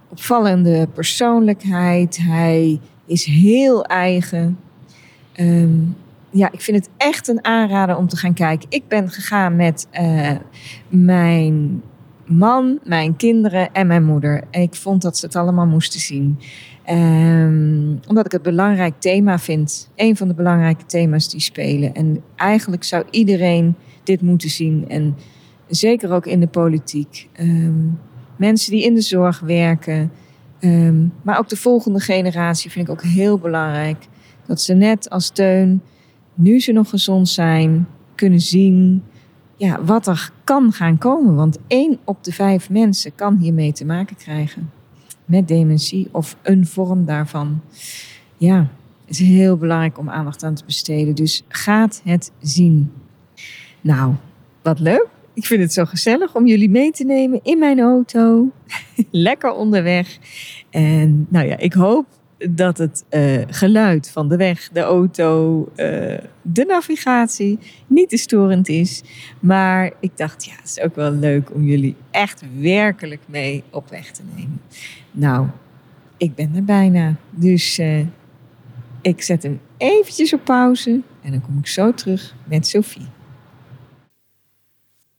opvallende 0.08 0.88
persoonlijkheid. 0.94 2.16
Hij 2.16 2.80
is 3.06 3.24
heel 3.24 3.84
eigen. 3.84 4.58
Um, 5.36 5.96
ja, 6.30 6.52
ik 6.52 6.60
vind 6.60 6.76
het 6.76 6.88
echt 6.96 7.28
een 7.28 7.44
aanrader 7.44 7.96
om 7.96 8.08
te 8.08 8.16
gaan 8.16 8.34
kijken. 8.34 8.66
Ik 8.70 8.88
ben 8.88 9.10
gegaan 9.10 9.56
met 9.56 9.86
uh, 10.00 10.30
mijn 10.88 11.82
man, 12.30 12.78
mijn 12.84 13.16
kinderen 13.16 13.72
en 13.72 13.86
mijn 13.86 14.04
moeder. 14.04 14.44
Ik 14.50 14.74
vond 14.74 15.02
dat 15.02 15.18
ze 15.18 15.26
het 15.26 15.36
allemaal 15.36 15.66
moesten 15.66 16.00
zien. 16.00 16.38
Um, 16.90 18.00
omdat 18.06 18.26
ik 18.26 18.32
het 18.32 18.42
belangrijk 18.42 18.94
thema 18.98 19.38
vind. 19.38 19.90
Een 19.96 20.16
van 20.16 20.28
de 20.28 20.34
belangrijke 20.34 20.86
thema's 20.86 21.30
die 21.30 21.40
spelen. 21.40 21.94
En 21.94 22.22
eigenlijk 22.36 22.84
zou 22.84 23.04
iedereen 23.10 23.74
dit 24.04 24.20
moeten 24.20 24.50
zien. 24.50 24.84
En 24.88 25.16
zeker 25.68 26.12
ook 26.12 26.26
in 26.26 26.40
de 26.40 26.46
politiek. 26.46 27.28
Um, 27.40 27.98
mensen 28.36 28.72
die 28.72 28.84
in 28.84 28.94
de 28.94 29.00
zorg 29.00 29.40
werken. 29.40 30.12
Um, 30.60 31.12
maar 31.22 31.38
ook 31.38 31.48
de 31.48 31.56
volgende 31.56 32.00
generatie 32.00 32.70
vind 32.70 32.88
ik 32.88 32.92
ook 32.92 33.02
heel 33.02 33.38
belangrijk. 33.38 34.06
Dat 34.46 34.60
ze 34.60 34.74
net 34.74 35.10
als 35.10 35.24
steun, 35.24 35.82
nu 36.34 36.60
ze 36.60 36.72
nog 36.72 36.88
gezond 36.88 37.28
zijn, 37.28 37.86
kunnen 38.14 38.40
zien 38.40 39.02
ja, 39.60 39.84
wat 39.84 40.06
er 40.06 40.30
kan 40.44 40.72
gaan 40.72 40.98
komen. 40.98 41.34
Want 41.34 41.58
één 41.66 41.98
op 42.04 42.24
de 42.24 42.32
vijf 42.32 42.70
mensen 42.70 43.14
kan 43.14 43.36
hiermee 43.36 43.72
te 43.72 43.84
maken 43.84 44.16
krijgen. 44.16 44.70
Met 45.24 45.48
dementie 45.48 46.08
of 46.12 46.36
een 46.42 46.66
vorm 46.66 47.04
daarvan. 47.04 47.60
Ja, 48.36 48.68
het 49.04 49.20
is 49.20 49.26
heel 49.26 49.56
belangrijk 49.56 49.98
om 49.98 50.10
aandacht 50.10 50.42
aan 50.42 50.54
te 50.54 50.64
besteden. 50.64 51.14
Dus 51.14 51.44
gaat 51.48 52.00
het 52.04 52.32
zien. 52.40 52.92
Nou, 53.80 54.14
wat 54.62 54.78
leuk. 54.78 55.06
Ik 55.34 55.46
vind 55.46 55.62
het 55.62 55.72
zo 55.72 55.84
gezellig 55.84 56.34
om 56.34 56.46
jullie 56.46 56.70
mee 56.70 56.90
te 56.90 57.04
nemen 57.04 57.40
in 57.42 57.58
mijn 57.58 57.80
auto. 57.80 58.50
Lekker 59.10 59.52
onderweg. 59.52 60.18
En 60.70 61.26
nou 61.28 61.46
ja, 61.46 61.58
ik 61.58 61.72
hoop 61.72 62.06
dat 62.48 62.78
het 62.78 63.04
uh, 63.10 63.42
geluid 63.46 64.10
van 64.10 64.28
de 64.28 64.36
weg, 64.36 64.68
de 64.72 64.80
auto, 64.80 65.60
uh, 65.76 66.18
de 66.42 66.64
navigatie 66.66 67.58
niet 67.86 68.08
te 68.08 68.16
storend 68.16 68.68
is. 68.68 69.02
Maar 69.40 69.92
ik 70.00 70.16
dacht, 70.16 70.44
ja, 70.44 70.52
het 70.56 70.68
is 70.76 70.80
ook 70.80 70.94
wel 70.94 71.10
leuk 71.10 71.54
om 71.54 71.64
jullie 71.64 71.96
echt 72.10 72.42
werkelijk 72.58 73.20
mee 73.26 73.62
op 73.70 73.88
weg 73.90 74.10
te 74.10 74.22
nemen. 74.36 74.60
Nou, 75.10 75.46
ik 76.16 76.34
ben 76.34 76.54
er 76.54 76.64
bijna. 76.64 77.16
Dus 77.30 77.78
uh, 77.78 78.06
ik 79.02 79.22
zet 79.22 79.42
hem 79.42 79.60
eventjes 79.76 80.32
op 80.32 80.44
pauze 80.44 81.00
en 81.22 81.30
dan 81.30 81.40
kom 81.40 81.58
ik 81.58 81.66
zo 81.66 81.94
terug 81.94 82.34
met 82.44 82.66
Sophie. 82.66 83.08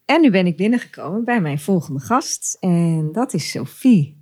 En 0.06 0.22
nu 0.22 0.32
ben 0.32 0.46
ik 0.46 0.58
binnengekomen 0.58 1.24
bij 1.24 1.42
mijn 1.42 1.60
volgende 1.60 2.00
gast. 2.00 2.58
En 2.60 3.10
dat 3.12 3.34
is 3.34 3.52
Sophie 3.52 4.21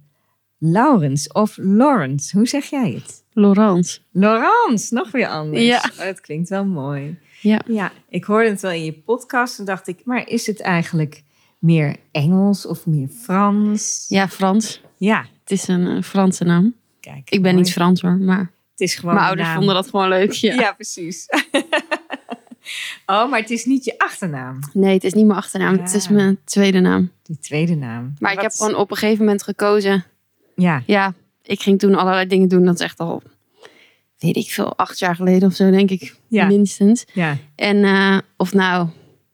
Laurens 0.60 1.32
of 1.32 1.58
Lawrence. 1.58 2.38
Hoe 2.38 2.48
zeg 2.48 2.66
jij 2.66 2.92
het? 2.92 3.24
Laurence. 3.34 4.00
Laurence, 4.12 4.94
nog 4.94 5.12
weer 5.12 5.28
anders. 5.28 5.64
Ja. 5.64 5.84
Oh, 6.00 6.06
dat 6.06 6.22
klinkt 6.22 6.50
wel 6.50 6.66
mooi. 6.66 7.18
Ja. 7.42 7.62
ja, 7.68 7.92
ik 8.10 8.24
hoorde 8.24 8.50
het 8.50 8.62
wel 8.62 8.72
in 8.72 8.84
je 8.84 8.94
podcast 8.94 9.60
en 9.60 9.66
dacht 9.66 9.88
ik, 9.88 10.02
maar 10.06 10.28
is 10.28 10.48
het 10.48 10.60
eigenlijk 10.62 11.24
meer 11.60 11.96
Engels 12.12 12.66
of 12.66 12.86
meer 12.86 13.08
Frans? 13.08 14.06
Ja, 14.08 14.28
Frans. 14.28 14.82
Ja. 14.98 15.26
Het 15.42 15.52
is 15.52 15.68
een, 15.68 15.82
een 15.86 16.04
Franse 16.04 16.44
naam. 16.44 16.76
Kijk, 17.00 17.30
Ik 17.30 17.42
ben 17.42 17.52
mooi. 17.52 17.64
niet 17.64 17.74
Frans 17.74 18.02
hoor, 18.02 18.18
maar 18.18 18.52
Het 18.72 18.80
is 18.80 18.96
gewoon 18.96 19.14
mijn 19.16 19.26
ouders 19.28 19.48
naam. 19.48 19.58
vonden 19.58 19.76
dat 19.76 19.90
gewoon 19.90 20.08
leuk. 20.10 20.32
Ja. 20.32 20.54
Ja, 20.54 20.74
precies. 20.74 21.26
oh, 23.06 23.30
maar 23.30 23.40
het 23.40 23.50
is 23.50 23.66
niet 23.66 23.86
je 23.86 23.98
achternaam, 23.98 24.60
Nee, 24.74 24.94
het 24.94 25.04
is 25.04 25.14
niet 25.14 25.26
mijn 25.26 25.40
achternaam. 25.40 25.78
Het 25.78 25.94
is 25.94 26.08
mijn 26.08 26.40
tweede 26.44 26.80
naam. 26.80 27.12
die 27.24 27.40
tweede 27.40 27.76
naam. 27.76 28.14
Maar 28.20 28.34
ik 28.34 28.42
heb 28.42 28.52
gewoon 28.52 28.76
op 28.76 28.92
een 28.92 28.98
gegeven 28.98 29.24
moment 29.26 29.44
gekozen. 29.44 30.06
Ja, 30.62 30.84
Ja, 30.86 31.14
ik 31.44 31.62
ging 31.62 31.80
toen 31.80 31.96
allerlei 31.96 32.28
dingen 32.28 32.48
doen. 32.50 32.66
Dat 32.66 32.74
is 32.74 32.82
echt 32.86 33.00
al, 33.00 33.22
weet 34.18 34.36
ik 34.36 34.50
veel, 34.50 34.78
acht 34.78 35.00
jaar 35.00 35.16
geleden 35.16 35.48
of 35.48 35.56
zo, 35.56 35.70
denk 35.72 35.90
ik. 35.92 36.16
Ja. 36.28 36.46
Minstens. 36.48 37.06
ja, 37.14 37.38
En, 37.56 37.84
eh, 37.84 38.18
of 38.38 38.54
nou, 38.54 38.88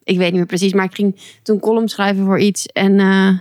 ik 0.04 0.18
weet 0.18 0.28
niet 0.28 0.36
meer 0.38 0.46
precies. 0.46 0.74
Maar 0.74 0.86
ik 0.86 0.96
ging 0.96 1.16
toen 1.44 1.60
column 1.60 1.88
schrijven 1.90 2.26
voor 2.26 2.40
iets. 2.40 2.66
En 2.66 3.00
eh, 3.00 3.38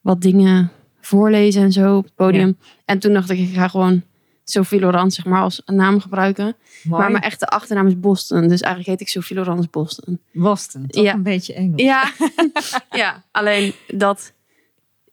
wat 0.00 0.20
dingen 0.20 0.70
voorlezen 1.00 1.62
en 1.62 1.72
zo 1.72 1.96
op 1.96 2.04
het 2.04 2.14
podium. 2.14 2.58
En 2.84 2.98
toen 2.98 3.12
dacht 3.12 3.30
ik, 3.30 3.38
ik 3.38 3.54
ga 3.54 3.68
gewoon 3.68 4.02
Sophie 4.44 4.80
Laurent 4.80 5.14
zeg 5.14 5.24
maar 5.24 5.40
als 5.42 5.62
naam 5.66 6.00
gebruiken. 6.00 6.44
mooi. 6.84 7.00
Maar 7.02 7.10
mijn 7.10 7.22
echte 7.24 7.46
achternaam 7.46 7.86
is 7.86 8.00
Boston. 8.00 8.40
Dus 8.48 8.60
eigenlijk 8.60 8.86
heet 8.86 9.00
ik 9.00 9.08
Sophie 9.08 9.36
Laurent 9.36 9.70
Boston. 9.70 10.18
Boston, 10.32 10.86
toch 10.86 11.04
Ja. 11.04 11.14
een 11.14 11.22
beetje 11.22 11.54
Engels. 11.54 11.82
Ja, 11.82 12.12
ja, 12.90 13.24
alleen 13.30 13.72
dat... 13.88 14.32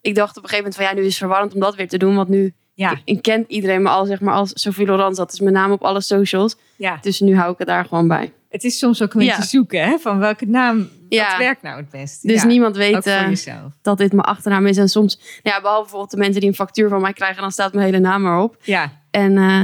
Ik 0.02 0.14
dacht 0.14 0.36
op 0.36 0.42
een 0.42 0.48
gegeven 0.48 0.56
moment 0.70 0.74
van 0.74 0.84
ja, 0.84 0.92
nu 0.94 1.00
is 1.00 1.06
het 1.06 1.16
verwarrend 1.16 1.54
om 1.54 1.60
dat 1.60 1.74
weer 1.74 1.88
te 1.88 1.98
doen. 1.98 2.14
Want 2.14 2.28
nu 2.28 2.52
Ja, 2.74 3.00
ik 3.04 3.22
kent 3.22 3.48
iedereen 3.48 3.82
me 3.82 3.88
al 3.88 4.06
zeg 4.06 4.20
maar 4.20 4.34
als 4.34 4.50
Sophie 4.54 4.86
Laurent. 4.86 5.16
Dat 5.16 5.32
is 5.32 5.40
mijn 5.40 5.54
naam 5.54 5.70
op 5.72 5.82
alle 5.82 6.00
socials. 6.00 6.56
ja. 6.76 6.98
Dus 7.00 7.20
nu 7.20 7.36
hou 7.36 7.52
ik 7.52 7.58
het 7.58 7.66
daar 7.68 7.84
gewoon 7.84 8.08
bij. 8.08 8.32
Het 8.48 8.64
is 8.64 8.78
soms 8.78 9.02
ook 9.02 9.14
een 9.14 9.20
Ja. 9.24 9.36
beetje 9.36 9.48
zoeken, 9.48 9.84
hè? 9.84 9.98
Van 9.98 10.18
welke 10.18 10.46
naam, 10.46 10.88
Ja. 11.08 11.28
wat 11.28 11.38
werkt 11.38 11.62
nou 11.62 11.76
het 11.76 11.90
beste? 11.90 12.26
Dus 12.26 12.42
Ja, 12.42 12.46
niemand 12.48 12.76
weet 12.76 13.06
eh, 13.06 13.28
dat 13.82 13.98
dit 13.98 14.12
mijn 14.12 14.24
achternaam 14.26 14.66
is. 14.66 14.76
En 14.76 14.88
soms, 14.88 15.16
nou 15.42 15.56
ja, 15.56 15.60
behalve 15.60 15.80
bijvoorbeeld 15.82 16.10
de 16.10 16.16
mensen 16.16 16.40
die 16.40 16.48
een 16.48 16.54
factuur 16.54 16.88
van 16.88 17.00
mij 17.00 17.12
krijgen, 17.12 17.42
dan 17.42 17.50
staat 17.52 17.72
mijn 17.72 17.86
hele 17.86 17.98
naam 17.98 18.26
erop. 18.26 18.56
Ja, 18.62 18.92
En 19.10 19.36
eh, 19.38 19.62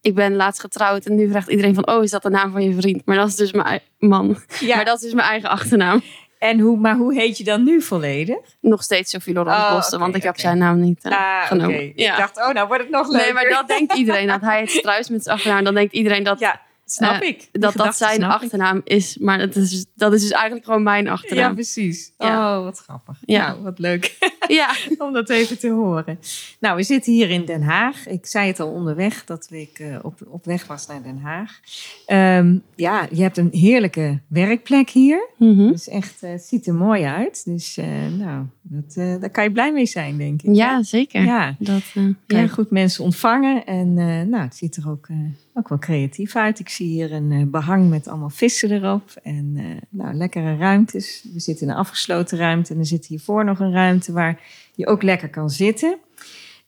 ik 0.00 0.14
ben 0.14 0.34
laatst 0.36 0.60
getrouwd 0.60 1.06
en 1.06 1.14
nu 1.14 1.30
vraagt 1.30 1.48
iedereen 1.48 1.74
van, 1.74 1.86
oh, 1.88 2.02
is 2.02 2.10
dat 2.10 2.22
de 2.22 2.30
naam 2.30 2.52
van 2.52 2.62
je 2.62 2.74
vriend? 2.80 3.02
Maar 3.06 3.16
dat 3.16 3.28
is 3.28 3.36
dus 3.36 3.52
mijn 3.52 3.80
man. 3.98 4.36
Ja. 4.60 4.76
Maar 4.76 4.84
dat 4.84 4.96
is 4.96 5.02
dus 5.02 5.12
mijn 5.14 5.28
eigen 5.28 5.48
achternaam. 5.48 6.02
En 6.42 6.58
hoe, 6.60 6.76
maar 6.78 6.96
hoe 6.96 7.14
heet 7.14 7.38
je 7.38 7.44
dan 7.44 7.64
nu 7.64 7.82
volledig? 7.82 8.36
Nog 8.60 8.82
steeds 8.82 9.10
Sophie 9.10 9.34
Laurence 9.34 9.94
Oh, 9.94 10.00
want 10.00 10.14
ik 10.14 10.22
heb 10.22 10.38
zijn 10.38 10.58
naam 10.58 10.80
niet 10.80 11.04
Ah, 11.04 11.46
genomen. 11.46 11.82
Ik 11.84 11.92
Ja. 11.98 12.16
dacht, 12.16 12.36
oh, 12.36 12.48
nou 12.52 12.66
wordt 12.68 12.82
het 12.82 12.92
nog 12.92 13.08
leuker. 13.08 13.24
Nee, 13.24 13.32
maar 13.34 13.48
dat 13.48 13.68
denkt 13.68 13.94
iedereen. 13.94 14.26
Dat 14.26 14.40
hij 14.40 14.60
het 14.60 14.70
Struis 14.80 15.08
met 15.08 15.22
zijn 15.22 15.36
achternaam, 15.36 15.64
dan 15.64 15.74
denkt 15.74 15.92
iedereen 15.92 16.22
dat 16.22 16.38
Ja, 16.38 16.60
snap 16.84 17.20
Eh, 17.22 17.28
ik. 17.28 17.38
Die 17.52 17.60
dat, 17.60 17.74
dat 17.74 17.96
zijn 17.96 18.20
ik. 18.22 18.26
achternaam 18.28 18.80
is. 18.84 19.16
Maar 19.20 19.38
dat 19.38 19.56
is, 19.56 19.86
dat 19.94 20.12
is 20.12 20.20
dus 20.20 20.30
eigenlijk 20.30 20.64
gewoon 20.64 20.82
mijn 20.82 21.04
Ja, 21.04 21.10
achternaam. 21.10 21.54
precies. 21.54 22.12
Ja. 22.18 22.56
Oh, 22.58 22.64
wat 22.64 22.78
grappig. 22.78 23.16
Ja. 23.20 23.46
Nou, 23.48 23.62
wat 23.62 23.78
leuk 23.78 24.16
Ja, 24.62 24.74
om 24.98 25.12
dat 25.12 25.30
even 25.30 25.58
te 25.58 25.70
horen. 25.70 26.18
Nou, 26.60 26.76
we 26.76 26.82
zitten 26.82 27.12
hier 27.12 27.30
in 27.30 27.44
Den 27.44 27.62
Haag. 27.62 28.06
Ik 28.08 28.26
zei 28.26 28.46
het 28.46 28.60
al 28.60 28.68
onderweg 28.68 29.24
dat 29.24 29.48
ik 29.50 29.78
eh, 29.78 29.98
op, 30.02 30.20
op 30.26 30.44
weg 30.44 30.66
was 30.66 30.86
naar 30.86 31.02
Den 31.02 31.18
Haag. 31.18 31.60
Ehm, 32.06 32.56
ja, 32.74 33.06
je 33.10 33.22
hebt 33.22 33.36
een 33.36 33.48
heerlijke 33.52 34.20
werkplek 34.26 34.90
hier. 34.90 35.28
Mhm. 35.38 35.70
Dus 35.70 35.88
echt, 35.88 36.22
eh, 36.22 36.30
het 36.30 36.42
ziet 36.44 36.66
er 36.66 36.74
mooi 36.74 37.02
uit. 37.02 37.44
Dus 37.44 37.76
eh, 37.76 37.86
nou, 38.18 38.44
dat, 38.62 38.94
daar 39.20 39.30
kan 39.30 39.44
je 39.44 39.52
blij 39.52 39.72
mee 39.72 39.86
zijn, 39.86 40.16
denk 40.16 40.42
ik. 40.42 40.54
ja 40.54 40.82
zeker. 40.82 41.24
Ja, 41.24 41.56
Dat, 41.58 41.82
kan 41.92 42.16
ja. 42.26 42.40
je 42.40 42.48
goed 42.48 42.70
mensen 42.70 43.04
ontvangen. 43.04 43.66
En 43.66 43.94
nou, 44.28 44.42
het 44.42 44.56
ziet 44.56 44.76
er 44.76 44.88
ook, 44.88 45.08
ook 45.54 45.68
wel 45.68 45.78
creatief 45.78 46.36
uit. 46.36 46.58
Ik 46.58 46.68
zie 46.68 46.86
hier 46.86 47.12
een 47.12 47.32
eh, 47.32 47.42
behang 47.46 47.90
met 47.90 48.08
allemaal 48.08 48.30
vissen 48.30 48.70
erop. 48.70 49.10
En 49.22 49.58
nou, 49.88 50.14
lekkere 50.14 50.56
ruimtes. 50.56 51.24
We 51.32 51.40
zitten 51.40 51.66
in 51.66 51.72
een 51.72 51.78
afgesloten 51.78 52.38
ruimte. 52.38 52.72
En 52.72 52.78
er 52.78 52.86
zit 52.86 53.06
hiervoor 53.06 53.44
nog 53.44 53.60
een 53.60 53.72
ruimte 53.72 54.12
waar 54.12 54.40
je 54.74 54.86
ook 54.86 55.02
lekker 55.02 55.30
kan 55.30 55.50
zitten. 55.50 55.98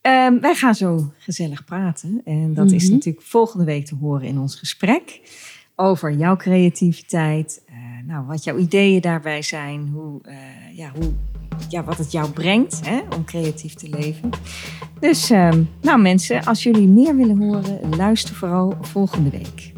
Ehm, 0.00 0.40
wij 0.40 0.54
gaan 0.54 0.74
zo 0.74 1.12
gezellig 1.18 1.64
praten. 1.64 2.20
En 2.24 2.54
dat 2.54 2.70
is 2.72 2.84
Mhm. 2.84 2.92
natuurlijk 2.92 3.26
volgende 3.26 3.64
week 3.64 3.86
te 3.86 3.94
horen 3.94 4.26
in 4.26 4.38
ons 4.38 4.54
gesprek. 4.56 5.20
Over 5.76 6.12
jouw 6.12 6.36
creativiteit. 6.36 7.62
eh, 7.66 7.74
nou, 8.06 8.26
wat 8.26 8.44
jouw 8.44 8.56
ideeën 8.56 9.00
daarbij 9.00 9.42
zijn. 9.42 9.88
Hoe, 9.92 10.20
eh, 10.22 10.36
ja, 10.76 10.90
hoe, 10.94 11.12
ja, 11.68 11.84
wat 11.84 11.98
het 11.98 12.12
jou 12.12 12.30
brengt 12.30 12.80
hè, 12.88 13.00
om 13.16 13.24
creatief 13.24 13.74
te 13.74 13.88
leven. 13.88 14.30
Dus, 15.00 15.30
ehm, 15.30 15.62
nou 15.82 16.00
mensen, 16.00 16.44
als 16.44 16.62
jullie 16.62 16.88
meer 16.88 17.16
willen 17.16 17.38
horen, 17.38 17.96
luister 17.96 18.34
vooral 18.34 18.76
volgende 18.80 19.30
week. 19.30 19.72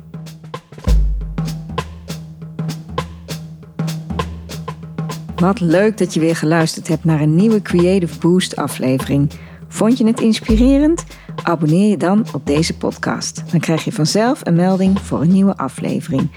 Wat 5.36 5.60
leuk 5.60 5.98
dat 5.98 6.14
je 6.14 6.20
weer 6.20 6.36
geluisterd 6.36 6.88
hebt 6.88 7.04
naar 7.04 7.20
een 7.20 7.34
nieuwe 7.34 7.62
Creative 7.62 8.18
Boost 8.18 8.56
aflevering. 8.56 9.30
Vond 9.68 9.98
je 9.98 10.06
het 10.06 10.20
inspirerend? 10.20 11.04
Abonneer 11.42 11.90
je 11.90 11.96
dan 11.96 12.26
op 12.32 12.46
deze 12.46 12.76
podcast. 12.76 13.42
Dan 13.50 13.60
krijg 13.60 13.84
je 13.84 13.92
vanzelf 13.92 14.40
een 14.44 14.54
melding 14.54 15.00
voor 15.00 15.20
een 15.20 15.32
nieuwe 15.32 15.56
aflevering. 15.56 16.30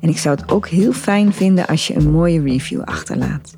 En 0.00 0.08
ik 0.08 0.18
zou 0.18 0.36
het 0.36 0.50
ook 0.50 0.68
heel 0.68 0.92
fijn 0.92 1.32
vinden 1.32 1.66
als 1.66 1.86
je 1.86 1.96
een 1.96 2.10
mooie 2.10 2.42
review 2.42 2.80
achterlaat. 2.80 3.56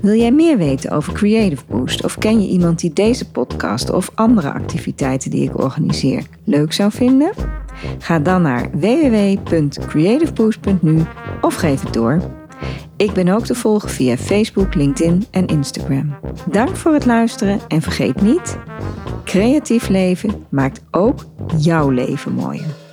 Wil 0.00 0.14
jij 0.14 0.32
meer 0.32 0.56
weten 0.56 0.90
over 0.90 1.12
Creative 1.12 1.62
Boost 1.68 2.04
of 2.04 2.18
ken 2.18 2.40
je 2.40 2.48
iemand 2.48 2.80
die 2.80 2.92
deze 2.92 3.30
podcast 3.30 3.90
of 3.90 4.10
andere 4.14 4.52
activiteiten 4.52 5.30
die 5.30 5.42
ik 5.42 5.58
organiseer 5.58 6.26
leuk 6.44 6.72
zou 6.72 6.90
vinden? 6.90 7.32
Ga 7.98 8.18
dan 8.18 8.42
naar 8.42 8.70
www.creativeboost.nu 8.72 11.02
of 11.40 11.54
geef 11.54 11.82
het 11.82 11.92
door. 11.92 12.43
Ik 12.96 13.12
ben 13.12 13.28
ook 13.28 13.44
te 13.44 13.54
volgen 13.54 13.90
via 13.90 14.16
Facebook, 14.16 14.74
LinkedIn 14.74 15.26
en 15.30 15.46
Instagram. 15.46 16.14
Dank 16.50 16.76
voor 16.76 16.92
het 16.92 17.06
luisteren 17.06 17.60
en 17.68 17.82
vergeet 17.82 18.20
niet: 18.20 18.58
creatief 19.24 19.88
leven 19.88 20.46
maakt 20.50 20.84
ook 20.90 21.24
jouw 21.56 21.90
leven 21.90 22.32
mooier. 22.32 22.83